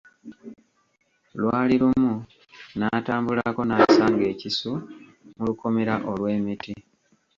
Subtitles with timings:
[1.39, 2.15] Lwali lumu,
[2.77, 4.71] n'atambulako, n'asanga ekisu
[5.35, 6.73] mu lukomera olw'emiti.